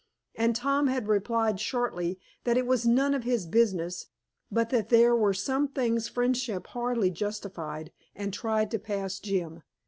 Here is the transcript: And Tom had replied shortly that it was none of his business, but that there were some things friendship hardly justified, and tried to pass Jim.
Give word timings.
And 0.33 0.55
Tom 0.55 0.87
had 0.87 1.07
replied 1.07 1.59
shortly 1.59 2.19
that 2.43 2.57
it 2.57 2.65
was 2.65 2.87
none 2.87 3.13
of 3.13 3.23
his 3.23 3.45
business, 3.45 4.07
but 4.51 4.71
that 4.71 4.89
there 4.89 5.15
were 5.15 5.31
some 5.35 5.67
things 5.67 6.07
friendship 6.09 6.65
hardly 6.65 7.11
justified, 7.11 7.91
and 8.15 8.33
tried 8.33 8.71
to 8.71 8.79
pass 8.79 9.19
Jim. 9.19 9.61